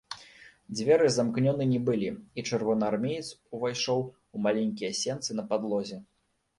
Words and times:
Дзверы 0.77 1.09
замкнёны 1.17 1.67
не 1.75 1.81
былі, 1.91 2.09
і 2.37 2.45
чырвонаармеец 2.51 3.23
увайшоў 3.55 4.01
у 4.35 4.45
маленькія 4.51 4.91
сенцы 5.05 5.31
на 5.43 5.51
падлозе. 5.55 6.07